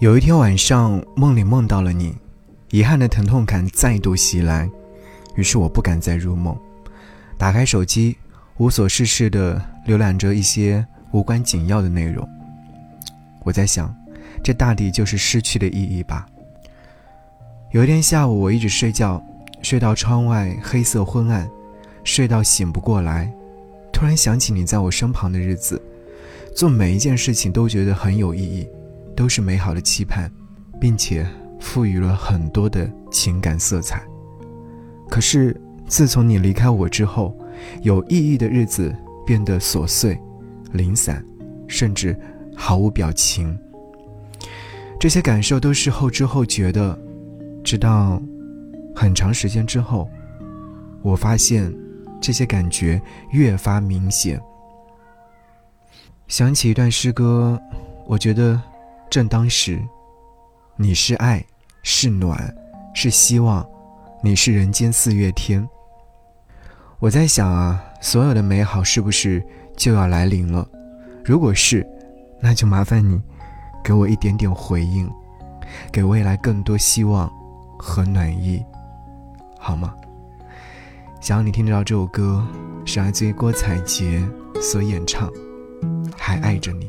[0.00, 2.14] 有一天晚上，梦里梦到了你，
[2.70, 4.70] 遗憾的疼痛感再度袭来，
[5.34, 6.56] 于是我不敢再入梦。
[7.36, 8.16] 打开手机，
[8.58, 12.24] 无所事事的浏览着一些无关紧要的内容。
[13.42, 13.92] 我在想，
[14.40, 16.24] 这大抵就是失去的意义吧。
[17.72, 19.20] 有一天下午，我一直睡觉，
[19.62, 21.50] 睡到窗外黑色昏暗，
[22.04, 23.28] 睡到醒不过来，
[23.92, 25.82] 突然想起你在我身旁的日子，
[26.54, 28.68] 做每一件事情都觉得很有意义。
[29.18, 30.30] 都是美好的期盼，
[30.80, 31.26] 并且
[31.58, 34.00] 赋予了很多的情感色彩。
[35.10, 37.36] 可是自从你离开我之后，
[37.82, 38.94] 有意义的日子
[39.26, 40.16] 变得琐碎、
[40.70, 41.20] 零散，
[41.66, 42.16] 甚至
[42.54, 43.58] 毫无表情。
[45.00, 46.96] 这些感受都是后知后觉的，
[47.64, 48.22] 直到
[48.94, 50.08] 很长时间之后，
[51.02, 51.74] 我发现
[52.20, 54.40] 这些感觉越发明显。
[56.28, 57.60] 想起一段诗歌，
[58.06, 58.62] 我觉得。
[59.10, 59.82] 正当时，
[60.76, 61.42] 你是爱，
[61.82, 62.54] 是暖，
[62.94, 63.66] 是希望，
[64.22, 65.66] 你是人间四月天。
[66.98, 69.42] 我在想啊，所有的美好是不是
[69.76, 70.68] 就要来临了？
[71.24, 71.86] 如果是，
[72.38, 73.18] 那就麻烦你
[73.82, 75.10] 给我一点点回应，
[75.90, 77.32] 给未来更多希望
[77.78, 78.62] 和暖意，
[79.58, 79.94] 好吗？
[81.18, 82.46] 想要你听得到这首歌，
[82.84, 84.22] 是来自于郭采洁
[84.60, 85.30] 所演唱，
[86.14, 86.88] 《还爱着你》。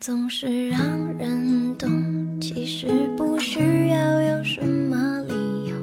[0.00, 0.80] 总是让
[1.18, 1.90] 人懂，
[2.40, 2.86] 其实
[3.18, 5.34] 不需要有什么理
[5.68, 5.76] 由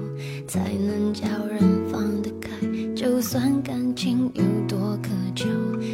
[0.48, 1.60] 才能叫人
[1.92, 2.50] 放得开。
[2.96, 5.48] 就算感情有多渴求，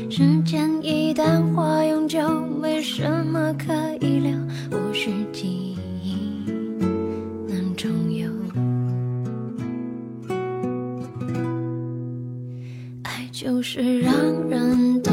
[0.10, 2.18] 时间一旦化永久，
[2.62, 4.32] 没什么可以留，
[4.72, 6.46] 或许记忆
[7.46, 8.32] 能重游。
[13.04, 14.16] 爱就是让
[14.48, 15.13] 人懂，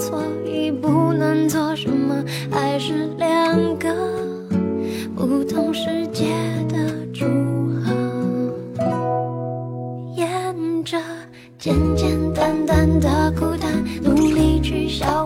[0.00, 2.24] 所以不能做什么。
[2.50, 3.94] 还是两个
[5.14, 6.32] 不同世界
[6.68, 7.24] 的组
[7.84, 7.92] 合，
[10.16, 10.24] 沿
[10.84, 10.98] 着
[11.58, 13.70] 简简单单的孤单，
[14.02, 15.19] 努力去消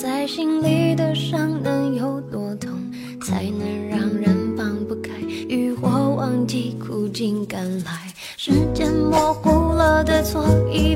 [0.00, 2.70] 在心里的伤能有多痛，
[3.20, 5.10] 才能让人放不开，
[5.46, 8.10] 欲火忘记，苦尽甘来。
[8.38, 10.89] 时间模糊了的错，意，